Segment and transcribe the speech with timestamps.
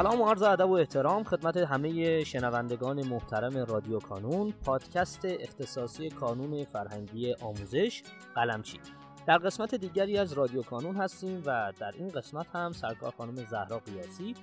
[0.00, 6.64] سلام و عرض ادب و احترام خدمت همه شنوندگان محترم رادیو کانون پادکست اختصاصی کانون
[6.64, 8.02] فرهنگی آموزش
[8.34, 8.80] قلمچی.
[9.26, 13.78] در قسمت دیگری از رادیو کانون هستیم و در این قسمت هم سرکار خانم زهرا
[13.78, 14.34] قیاسی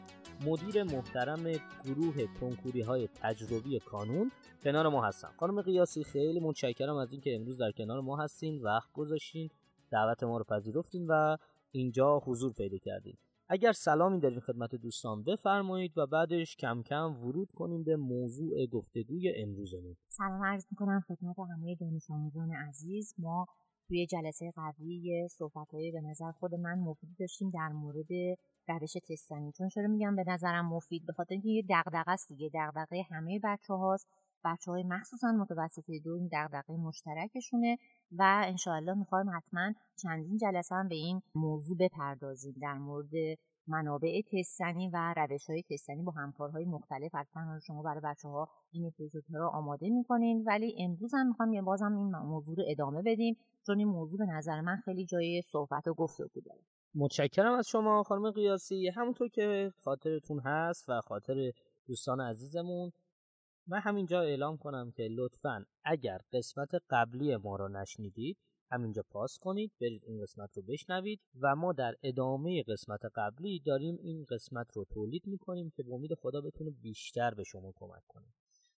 [0.45, 1.43] مدیر محترم
[1.85, 4.31] گروه کنکوری های تجربی کانون
[4.63, 5.29] کنار ما هستن.
[5.39, 9.49] خانم قیاسی خیلی متشکرم از اینکه امروز در کنار ما هستین وقت گذاشتین
[9.91, 11.37] دعوت ما رو پذیرفتین و
[11.71, 13.17] اینجا حضور پیدا کردین.
[13.49, 19.33] اگر سلامی دارین خدمت دوستان بفرمایید و بعدش کم کم ورود کنیم به موضوع گفتگوی
[19.35, 19.95] امروزمون.
[20.09, 23.15] سلام عرض می‌کنم خدمت همه دانش آموزان عزیز.
[23.17, 23.45] ما
[23.87, 28.11] توی جلسه قبلی صحبت به نظر خود من مفید داشتیم در مورد
[28.67, 32.51] روش تستنی چون چرا میگم به نظرم مفید؟ به خاطر اینکه یه دغدغه است دیگه.
[32.53, 34.07] دغدغه همه بچه هاست
[34.45, 37.77] بچه های مخصوصا متوسطه دو این دغدغه مشترکشونه.
[38.11, 42.55] و انشاءالله می‌خوایم حتما چندین جلسه هم به این موضوع بپردازیم.
[42.61, 43.11] در مورد
[43.67, 47.15] منابع تستنی و روش های تستنی با همکارهای مختلف.
[47.15, 50.43] حتما شما برای بچه ها این اپیزود رو آماده می‌کنین.
[50.47, 54.25] ولی امروز هم می‌خوایم یه بازم این موضوع رو ادامه بدیم چون این موضوع به
[54.25, 56.61] نظر من خیلی جای صحبت و گفتگو داره.
[56.95, 58.89] متشکرم از شما خانم قیاسی.
[58.89, 61.51] همونطور که خاطرتون هست و خاطر
[61.87, 62.91] دوستان عزیزمون
[63.69, 68.37] من همینجا اعلام کنم که لطفا اگر قسمت قبلی ما رو نشنیدید
[68.71, 73.97] همینجا پاس کنید برید این قسمت رو بشنوید و ما در ادامه قسمت قبلی داریم
[74.01, 78.25] این قسمت رو تولید می‌کنیم که به امید خدا بتونه بیشتر به شما کمک کنه.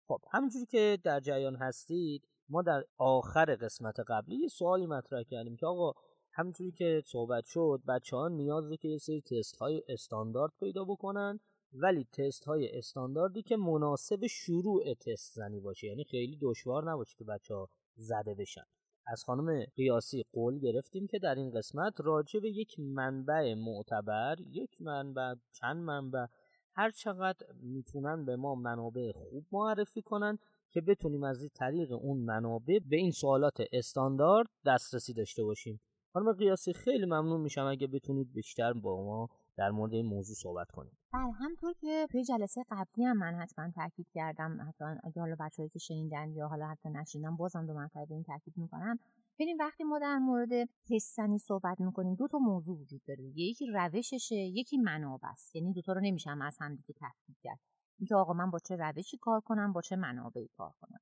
[0.07, 5.55] خب همینجوری که در جریان هستید ما در آخر قسمت قبلی یه سوالی مطرح کردیم
[5.55, 5.93] که آقا
[6.33, 11.39] همینجوری که صحبت شد بچه ها نیازه که یه سری تست های استاندارد پیدا بکنن
[11.73, 15.87] ولی تست های استانداردی که مناسب شروع تست زنی باشه.
[15.87, 18.63] یعنی خیلی دشوار نباشه که بچه ها زده بشن.
[19.07, 24.81] از خانم قیاسی قول گرفتیم که در این قسمت راجع به یک منبع معتبر یک
[24.81, 26.25] منبع چند منبع
[26.73, 32.79] هر چقدر می‌تونن به ما منابع خوب معرفی کنن که بتونیم از طریق اون منابع
[32.89, 35.79] به این سوالات استاندارد دسترسی داشته باشیم.
[36.13, 39.29] خانم قیاسی خیلی ممنون میشم اگه بتونید بیشتر با ما
[39.59, 40.97] در مورد این موضوع صحبت کنیم.
[41.13, 45.69] بله همطور که توی جلسه قبلی هم من حتما تاکید کردم حتی اگه حالا بچه‌ای
[45.69, 48.99] که شنیدن یا حالا حتی نشیدن بازم دو مرتبه به این تاکید می‌کنم
[49.39, 50.49] ببین وقتی ما در مورد
[50.89, 53.23] تستنی صحبت می‌کنیم دو تا موضوع وجود داره.
[53.23, 55.55] یکی روششه یکی منابع است.
[55.55, 57.59] یعنی دوتا رو نمیشم از هم دیگه تفکیک کرد.
[57.99, 60.99] اینکه آقا من با چه روشی کار کنم با چه منابعی کار کنم.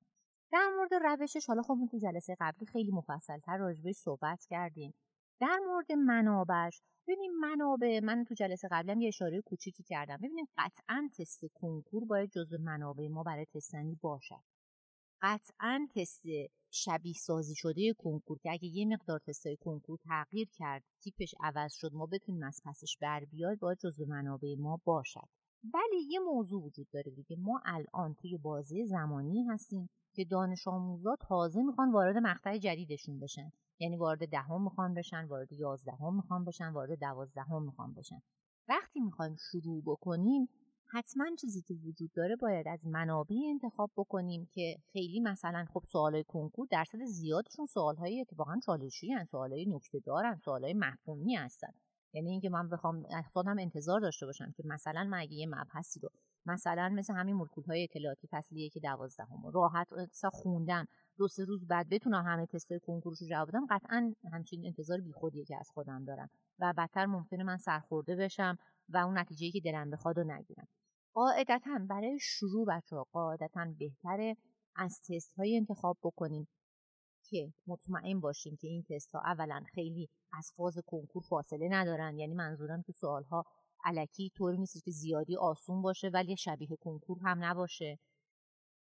[0.52, 4.94] در مورد روشش حالا خب تو جلسه قبلی خیلی مفصلتر راجبش صحبت کردیم.
[5.40, 10.16] در مورد منابعش ببینیم منابع من تو جلسه قبلی هم یه اشاره کوچیکی کردم.
[10.16, 14.42] ببینیم قطعا تست کنکور باید جزو منابع ما برای تستنی باشد.
[15.22, 16.22] قطعا تست
[16.70, 21.94] شبیه سازی شده کنکور که اگه یه مقدار تستای کنکور تغییر کرد تیپش عوض شد
[21.94, 25.28] ما بتونیم از پسش بر بیاد باید جزو منابع ما باشد.
[25.74, 27.36] ولی یه موضوع وجود داره دیگه.
[27.36, 33.52] ما الان توی بازی زمانی هستیم که دانش آموزا تازه می‌خوان وارد مقطع جدیدشون بشن.
[33.78, 38.22] یعنی وارد دهم می‌خوان بشن وارد یازدهم می‌خوان بشن وارد دوازدهم می‌خوان بشن.
[38.68, 40.48] وقتی می‌خوایم شروع بکنیم
[40.90, 46.24] حتما چیزی که وجود داره باید از منابع انتخاب بکنیم که خیلی مثلا خب سوالای
[46.24, 51.72] کنکور درصد زیادشون سوالهای اتفاقا چالشی هن سوالای نکته دارن سوالای مفهومی هستن.
[52.12, 56.08] یعنی اینکه من بخوام خودم انتظار داشته باشم که مثلا من اگه یه مبحثی رو
[56.46, 59.88] مثلا مثل همین مولکول های اطلاعاتی فصل یک دوازدهم راحت
[60.32, 60.86] خوندم
[61.18, 65.44] دو سه روز بعد بتونم همه تستای کنکورش رو جواب بدم قطعا همچین انتظار بیخودیه
[65.44, 68.58] که از خودم دارم و بدتر ممکنه من سرخورده بشم
[68.88, 70.68] و اون نتیجه که دلم بخواد رو نگیرم.
[71.14, 74.36] قاعدتا برای شروع بچه قاعدتا بهتره
[74.76, 76.48] از تست های انتخاب بکنیم
[77.24, 82.18] که مطمئن باشیم که این تست ها اولا خیلی از فاز کنکور فاصله ندارن.
[82.18, 83.44] یعنی منظورم که سوال ها
[83.84, 87.98] علکی طوری نیست که زیادی آسون باشه ولی شبیه کنکور هم نباشه.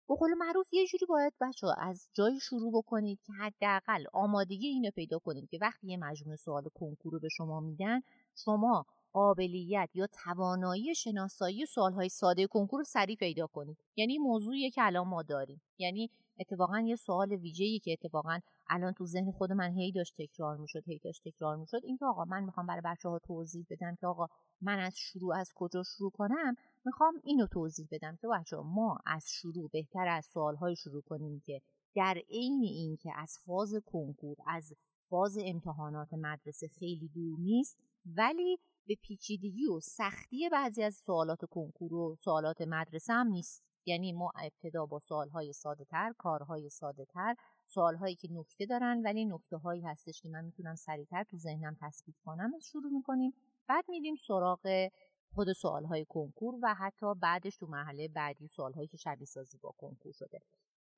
[0.08, 4.90] به قول معروف یه جوری باید بچه از جایی شروع بکنید که حداقل آمادگی اینو
[4.90, 8.00] پیدا کنید که وقتی یه مجموعه سوال کنکور رو به شما میدن
[8.36, 13.76] شما قابلیت یا توانایی شناسایی سوالهای ساده کنکور رو سریع پیدا کنید.
[13.96, 15.62] یعنی موضوعیه که الان ما داریم.
[15.78, 16.10] یعنی
[16.40, 18.38] اتفاقا یه سوال ویژه‌ای که اتفاقا
[18.70, 22.24] الان تو ذهن خود من هی داشت تکرار می‌شد هی داشت تکرار می‌شد اینکه آقا
[22.24, 24.26] من می‌خوام برای بچه ها توضیح بدم که آقا
[24.60, 26.54] من از شروع از کجا شروع کنم
[26.84, 31.60] می‌خوام اینو توضیح بدم که بچه ما از شروع بهتر از سوالهای شروع کنیم که
[31.94, 34.72] در عین اینکه از فاز کنکور از
[35.08, 41.94] فاز امتحانات مدرسه خیلی دور نیست ولی به پیچیدگی و سختی بعضی از سوالات کنکور
[41.94, 43.62] و سوالات مدرسه هم نیست.
[43.86, 47.34] یعنی ما ابتدا با سوالهای ساده تر کارهای ساده تر
[47.66, 52.16] سوالهایی که نکته دارن ولی نکته هایی هستش که من می‌تونم سریعتر تو ذهنم تثبیت
[52.24, 53.32] کنم شروع می‌کنیم.
[53.68, 54.88] بعد میریم سراغ
[55.34, 60.12] خود سوالهای کنکور و حتی بعدش تو مرحله بعدی سوالهایی که شبیه سازی با کنکور
[60.12, 60.38] شده.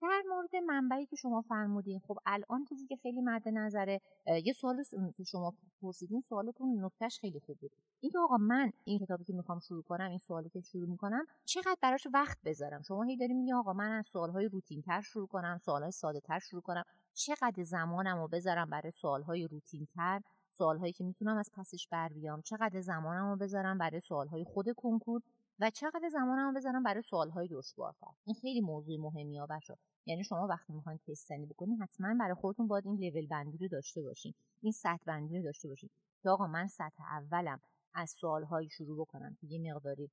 [0.08, 4.00] در مورد منبعی که شما فرمودین خب الان چیزی که خیلی مد نظره
[4.44, 4.84] یه سوال
[5.16, 7.70] که شما پرسیدین سوالتون نکتهش خیلی خوب بود
[8.00, 11.76] اینکه آقا من این کتابی که می‌خوام شروع کنم این سوالی که شروع می‌کنم چقدر
[11.82, 15.58] براش وقت بذارم؟ شما هی داریم میگی آقا من از سوالهای روتین تر شروع کنم
[15.58, 16.84] سوالهای ساده تر شروع کنم.
[17.14, 20.20] چقدر زمانم رو بذارم برای سوالهای روتین تر
[20.50, 22.40] سوالهایی که می‌تونم از پسش بر بیام.
[22.42, 25.22] چقدر زمانم رو بذارم برای سوالهای خود کنکور؟
[25.60, 28.10] و چقدر زمانم رو بذارم برای سوالهای دشوارتر.
[28.24, 32.68] این خیلی موضوع مهمی ها بچه یعنی شما وقتی می‌خواین تستنی بکنین حتما برای خودتون
[32.68, 34.34] باید این لول بندی رو داشته باشین.
[34.62, 35.90] این سطح بندی رو داشته باشین.
[36.22, 37.60] که آقا من سطح اولم
[37.94, 40.10] از سوالهایی شروع بکنم که یه مقداری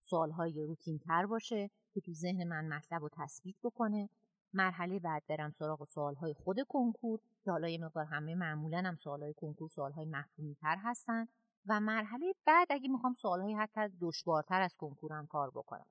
[0.00, 4.08] سوالهای روتین تر باشه که تو ذهن من مطلب رو تثبیت بکنه.
[4.52, 9.34] مرحله بعد برم سراغ سوالهای خود کنکور که حالا یه مقدار همه معمولا هم سوالهای
[9.34, 11.28] کنکور سوالهای مفهومی تر هستن.
[11.66, 15.86] و مرحله بعد اگه می‌خوام سوالهای حتی دشوارتر از کنکورم کار بکنم.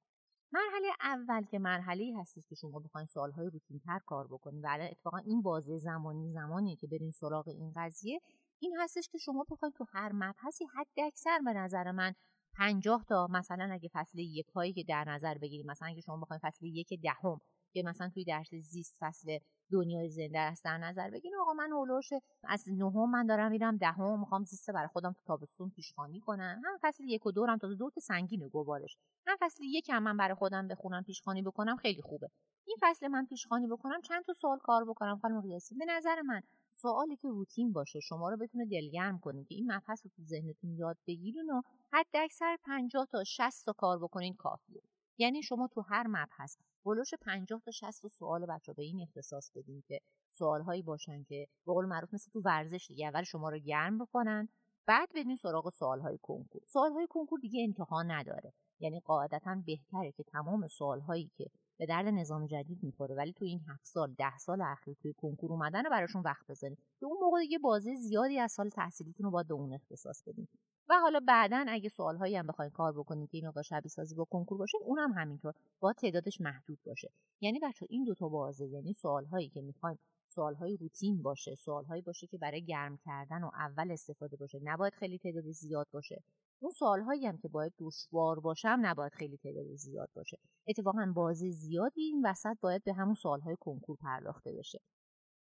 [0.54, 4.88] مرحله اول که مرحله هستش که شما بخواین سوالهای روتین تر کار بکنید و الان
[4.88, 8.20] اتفاقا این بازه زمانی زمانی که برین سراغ این قضیه
[8.60, 12.14] این هستش که شما بخواید تو هر مبحثی حد اکثر به نظر من
[12.55, 16.41] پنجاه تا مثلا اگه فصل یک هایی که در نظر بگیریم مثلا اگه شما بخواید
[16.41, 17.39] فصل یک دهم
[17.73, 19.38] که مثلا توی درس زیست فصل
[19.71, 22.09] دنیای زنده است در نظر بگیرین آقا من اولوش
[22.44, 26.61] از نهم من دارم میرم دهم می‌خوام زیست برای خودم تو تابستون پیشخوانی کنم.
[26.65, 28.97] هم فصل یک و دو هم تا دو تا سنگین گوارش.
[29.27, 32.29] هم فصل یک هم من برای خودم بخونم پیشخوانی بکنم خیلی خوبه.
[32.65, 36.41] این فصل من پیشخوانی بکنم چند تا سوال کار بکنم خانم قیاسی؟ به نظر من
[36.83, 40.75] سوالی که روتین باشه شما رو بتونه دلگرم کنه که این مبحث رو تو ذهنتون
[40.77, 41.62] یاد بگیرین و
[41.94, 44.81] حد اکثر 50 تا 60 تا کار بکنین کافیه.
[45.18, 49.83] یعنی شما تو هر مبحث بلوش 50 تا 60 سوال بچه به این اختصاص بدین
[49.88, 50.00] که
[50.31, 54.50] سوالهایی باشن که به قول معروف مثل تو ورزش دیگه اول شما رو گرم بکنن
[54.88, 56.62] بعد بدین سراغ سوالهای کنکور.
[56.68, 58.53] سوالهای کنکور دیگه انتها نداره.
[58.79, 63.62] یعنی قاعدتا بهتره که تمام سوالهایی که به درد نظام جدید می‌خوره ولی تو این
[63.68, 67.40] هفت سال ده سال اخیر توی کنکور اومدن رو براشون وقت بذارین که اون موقع
[67.40, 70.48] دیگه بازه زیادی از سال تحصیلیتون رو باید به اون اختصاص بدین.
[70.90, 74.58] و حالا بعدا اگه سوالهایی هم بخواین کار بکنید که این شبیه سازی با کنکور
[74.58, 77.10] باشه اونم همینطور با تعدادش محدود باشه.
[77.42, 79.98] یعنی بچه این دوتا بازه یعنی سوالهایی که می‌خواین
[80.28, 84.60] سوالهای روتین باشه سوالهایی باشه که برای گرم کردن و اول استفاده باشه.
[84.64, 86.24] نباید خیلی تعداد زیاد باشه.
[86.63, 90.38] اون سوالهایی هم که باید دشوار باشم نباید خیلی تعداد زیاد باشه.
[90.68, 94.80] اتفاقا بازه زیادی این وسط باید به همون سوالهای کنکور پرداخته بشه.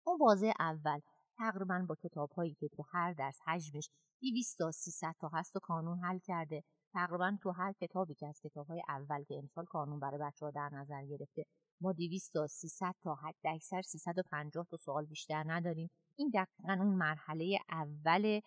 [0.07, 0.99] اون بازه اول
[1.37, 3.89] تقریبا با کتاب هایی که تو هر درس حجمش
[4.21, 6.63] 200 تا 300 تا هست و کانون حل کرده.
[6.93, 10.51] تقریبا تو هر کتابی که از کتاب های اول که امسال کانون برای بچه ها
[10.51, 11.45] در نظر گرفته
[11.81, 15.89] ما 200 تا 300 تا حد اکثر 350 تا سوال بیشتر نداریم.
[16.17, 18.39] این دقیقا اون مرحله اول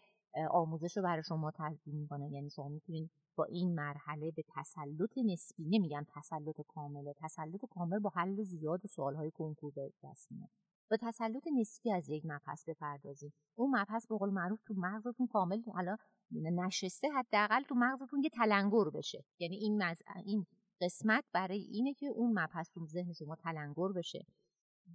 [0.50, 2.30] آموزش رو برای شما تدوین می‌کنه.
[2.30, 8.10] یعنی شما می‌تونید با این مرحله به تسلط نسبی نمیگم تسلط کامله تسلط کامل با
[8.14, 10.50] حل زیاد سوالهای کنکور به دست میاد.
[10.90, 13.32] با تسلط نسبی از یک مبحث بپردازیم.
[13.54, 15.96] اون مبحث به قول معروف تو مغزتون کامل حالا
[16.30, 19.24] نشسته حداقل تو مغزتون یه تلنگر بشه.
[19.38, 20.02] یعنی این مز...
[20.24, 20.46] این
[20.80, 24.26] قسمت برای اینه که اون مبحث تو ذهن شما تلنگر بشه.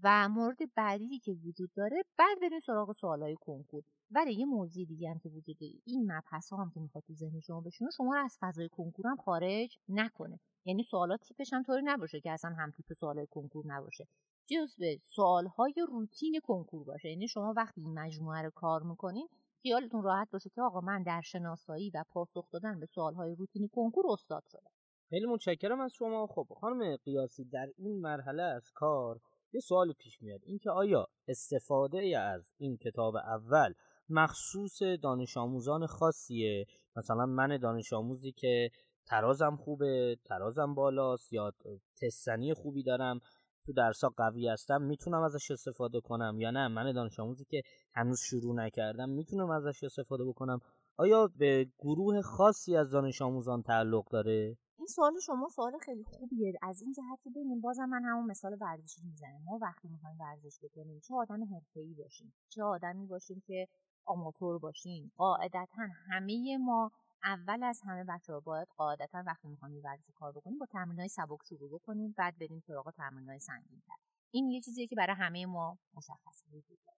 [0.03, 3.83] و مورد بعدی که وجود داره بعد بریم سراغ سوالای کنکور.
[4.11, 7.61] ولی یه موضوع دیگه هم که وجود این مبحث هم که می‌خواد تو ذهن شما
[7.61, 10.39] بشونه شما رو از فضای کنکور هم خارج نکنه.
[10.65, 14.07] یعنی سوالات تیپش هم طوری نباشه که اصلا هم تیپ سوالای کنکور نباشه.
[14.47, 17.09] جزو سوالهای روتین کنکور باشه.
[17.09, 19.27] یعنی شما وقتی این مجموعه رو کار می‌کنین
[19.61, 24.03] خیالتون راحت باشه که آقا من در شناسایی و پاسخ دادن به سوالهای روتین کنکور
[24.11, 24.71] استاد شدم.
[25.09, 26.27] خیلی متشکرم از شما.
[26.27, 29.19] خب خانم قیاسی در این مرحله از کار
[29.53, 30.41] یه سوال پیش میاد.
[30.43, 33.73] اینکه آیا استفاده از این کتاب اول
[34.11, 36.65] مخصوص دانش آموزان خاصیه.
[36.95, 38.69] مثلا من دانش آموزی که
[39.05, 41.53] ترازم خوبه ترازم بالاست یا
[42.01, 43.19] تستنی خوبی دارم
[43.65, 47.61] تو درسا قوی هستم می‌تونم ازش استفاده کنم یا نه؟ من دانش آموزی که
[47.93, 50.59] هنوز شروع نکردم می‌تونم ازش استفاده بکنم.
[50.97, 56.53] آیا به گروه خاصی از دانش آموزان تعلق داره؟ این سوال شما سوال خیلی خوبیه.
[56.61, 59.41] از این جهت که ببینیم بازم من همون مثال ورزشی می‌زنم.
[59.45, 63.67] ما وقتی می‌خوایم ورزش بکنیم چه آدم حرفه‌ای باشیم چه آدمی باشیم که
[64.05, 66.91] آماتور باشیم قاعدتا همه ما
[67.23, 70.67] اول از همه بچه ها باید قاعدتا وقتی می‌خوایم ورزش کار بکنیم با
[70.97, 72.93] های سبک شروع بکنیم بعد بریم سراغ
[73.27, 73.81] های سنگین
[74.31, 76.45] این یه چیزیه که برای همه ما مشخصه.
[76.51, 76.97] وجود داره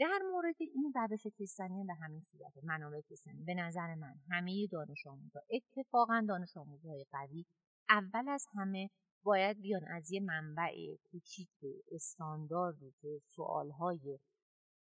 [0.00, 5.06] در مورد این روش تستنی به همین صورت منابع تستنی به نظر من همه دانش
[5.06, 7.44] آموزا اتفاقا دانش آموزهای قوی
[7.88, 8.90] اول از همه
[9.22, 11.48] باید بیان از یه منبع کوچیک
[11.92, 14.18] استانداردی که سوالهای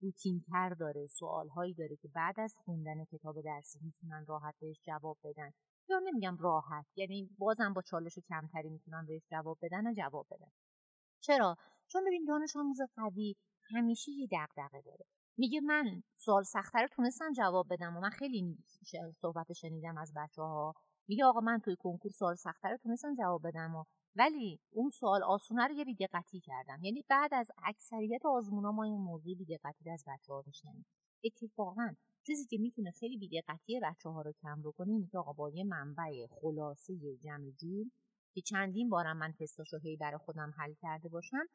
[0.01, 5.51] روتینتر داره سوالهایی داره که بعد از خوندن کتاب درسی می‌تونن راحت بهش جواب بدن.
[5.89, 10.51] یا نمیگم راحت یعنی بازم با چالش کمتری می‌تونم بهش جواب بدن و جواب بدن.
[11.23, 11.55] چرا؟
[11.87, 13.35] چون ببین دانش آموز قوی
[13.75, 15.05] همیشه یه دغدغه داره.
[15.37, 18.57] میگه من سوال سختتر تونستم جواب بدم و من خیلی
[19.21, 20.75] صحبت شنیدم از بچه ها
[21.07, 23.83] میگه آقا من توی کنکور سوال سختتر تونستم جواب بدم و
[24.15, 26.79] ولی اون سوال آسونه رو یه بیدقتی کردم.
[26.83, 30.85] یعنی بعد از اکثریت آزمونا ما این موضوع بیدقتی از بچه ها میشنیم
[31.23, 35.49] اتفاقا چیزی که می‌تونه خیلی بیدقتی بچه ها رو کم بکنه اینه که آقا با
[35.49, 37.87] یه منبع خلاصه جمع جور
[38.33, 41.45] که چندین بارم من تستاشو هی برای خودم حل کرده باشم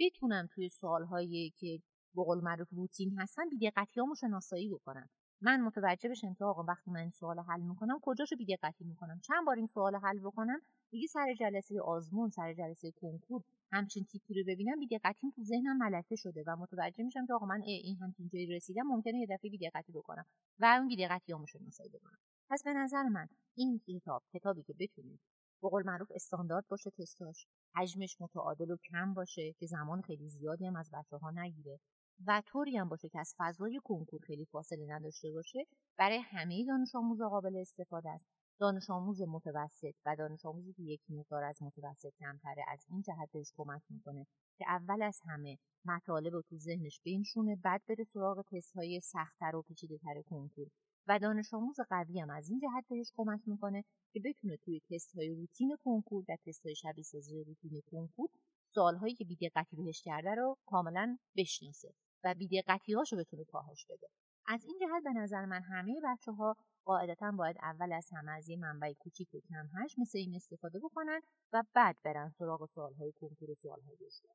[0.00, 1.82] بتونم توی سوالهایی که
[2.16, 5.08] بقول معروف روتین هستن بیدقتی هامو شناسایی بکنم.
[5.44, 9.56] من متوجه بشم که آقا وقتی من سوال حل می‌کنم کجاشو بیدقتی می‌کنم؟ چند بار
[9.56, 10.60] این سوال حل بکنم؟
[10.90, 16.16] دیگه سر جلسه آزمون سر جلسه کنکور همچین تیپی رو ببینم بیدقتیم تو ذهنم ملکه
[16.16, 19.92] شده و متوجه میشم که آقا من این همچین جایی رسیدم ممکنه یه دفعه بیدقتی
[19.92, 20.24] بکنم
[20.58, 22.18] و اون بیدقتیامو شناسایی بکنم
[22.50, 25.20] پس به نظر من این کتاب کتابی که بتونید
[25.62, 27.46] به قول معروف استاندارد باشه تستاش
[27.76, 31.80] حجمش متعادل و کم باشه که زمان خیلی زیادی هم از بچه ها نگیره.
[32.26, 35.66] و طوری هم باشه که از فضای کنکور خیلی فاصله نداشته باشه
[35.98, 38.26] برای همه دانش آموز قابل استفاده است.
[38.60, 43.30] دانش آموز متوسط و دانش آموزی که یک مقدار از متوسط کمتره از این جهت
[43.32, 44.26] بهش کمک می‌کنه
[44.58, 49.56] که اول از همه مطالب رو تو ذهنش بنشونه بعد بره سراغ تست های سختتر
[49.56, 50.68] و پیچیده تر کنکور.
[51.08, 55.14] و دانش آموز قوی هم از این جهت بهش کمک می‌کنه که بتونه توی تست
[55.14, 58.28] های روتین کنکور و تست های شبیه سازی روتین کنکور
[58.74, 64.08] سوالهایی که بیدقتی بهش کرده رو کاملا بشناسه و بیدقتی هاشو بتونه کاهش بده.
[64.46, 68.48] از این جهت به نظر من همه بچه ها قاعدتا باید اول از همه از
[68.48, 71.20] یه منبع کوچیک و کم هش مثل این استفاده بکنن
[71.52, 74.34] و بعد برن سراغ سوالهای کنکور و سوالهای بیشتر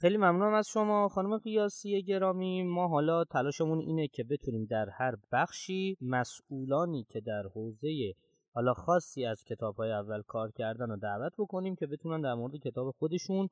[0.00, 2.62] خیلی ممنونم از شما خانم قیاسی گرامی.
[2.62, 8.14] ما حالا تلاشمون اینه که بتونیم در هر بخشی مسئولانی که در حوزه
[8.54, 12.56] حالا خاصی از کتاب های اول کار کردن و دعوت بکنیم که بتونن در مورد
[12.56, 13.48] کتاب خودشون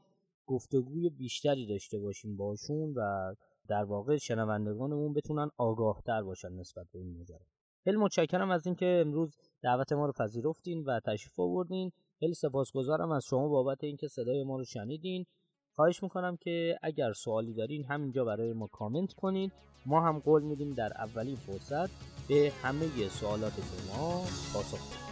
[0.52, 3.34] گفتگوی بیشتری داشته باشیم باشون و
[3.68, 7.46] در واقع شنوندگانمون بتونن آگاهتر باشن نسبت به این ماجرا.
[7.84, 11.92] خیلی متشکرم از اینکه امروز دعوت ما رو پذیرفتین و تشریف آوردین.
[12.20, 15.26] خیلی سپاسگزارم از شما بابت اینکه صدای ما رو شنیدین.
[15.74, 19.52] خواهش می‌کنم که اگر سوالی دارین همینجا برای ما کامنت کنید
[19.86, 21.90] ما هم قول میدیم در اولین فرصت
[22.28, 24.20] به همه سوالات شما
[24.54, 25.11] پاسخ